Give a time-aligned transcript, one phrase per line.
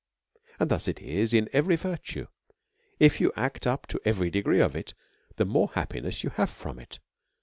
[0.59, 2.25] And thus it is in every virtue;
[2.97, 4.93] if you act up to every degree of it_,
[5.35, 6.97] the more happiness you have from it.